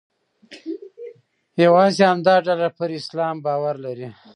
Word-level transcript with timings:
یوازې 1.63 2.01
همدا 2.11 2.35
ډله 2.45 2.67
پر 2.77 2.89
اسلام 2.99 3.35
باور 3.45 3.75
لري. 3.85 4.07